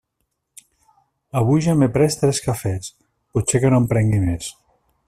Avui 1.41 1.61
ja 1.67 1.75
m'he 1.81 1.91
pres 1.99 2.17
tres 2.23 2.43
cafès, 2.49 2.91
potser 3.37 3.65
que 3.67 3.73
no 3.75 3.83
en 3.85 3.89
prengui 3.95 4.25
més. 4.29 4.53